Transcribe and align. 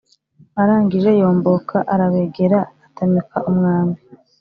arangije 0.61 1.11
yomboka 1.21 1.77
arabegera 1.93 2.59
atamika 2.87 3.37
umwambi 3.49 4.01